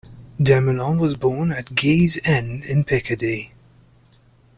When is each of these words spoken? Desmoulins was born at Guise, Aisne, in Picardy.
Desmoulins 0.39 0.97
was 0.97 1.15
born 1.15 1.51
at 1.51 1.75
Guise, 1.75 2.17
Aisne, 2.25 2.63
in 2.65 2.83
Picardy. 2.83 3.51